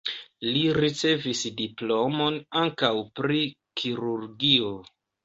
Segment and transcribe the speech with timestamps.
[0.53, 2.89] Li ricevis diplomon ankaŭ
[3.21, 3.43] pri
[3.83, 4.73] kirurgio.